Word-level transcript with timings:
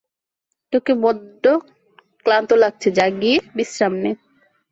তোকে 0.73 0.91
বড্ড 1.03 1.43
ক্লান্ত 2.25 2.49
লাগছে, 2.63 2.87
যা 2.97 3.05
গিয়ে 3.19 3.37
বিশ্রাম 3.55 3.93
নে! 4.03 4.11